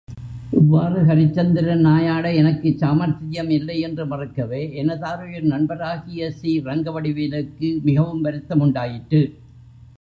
இவ்வாறு 0.51 1.01
ஹரிச்சந்திரனாயாட 1.01 2.35
எனக்குச் 2.35 2.79
சாமர்த்தியமில்லை 2.79 3.79
என்று 3.79 4.05
மறுக்கவே, 4.05 4.61
எனதாருயிர் 4.75 5.47
நண்பராகிய 5.47 6.31
சி.ரங்கவடிவேலுக்கு 6.31 7.81
மிகவும் 7.83 8.23
வருத்தமுண்டாயிற்று. 8.23 9.23